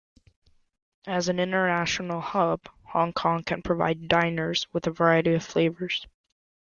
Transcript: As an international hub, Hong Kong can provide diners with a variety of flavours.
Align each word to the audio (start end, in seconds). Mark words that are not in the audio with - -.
As 1.05 1.29
an 1.29 1.39
international 1.39 2.21
hub, 2.21 2.61
Hong 2.85 3.13
Kong 3.13 3.43
can 3.43 3.61
provide 3.61 4.07
diners 4.07 4.65
with 4.73 4.87
a 4.87 4.89
variety 4.89 5.35
of 5.35 5.45
flavours. 5.45 6.07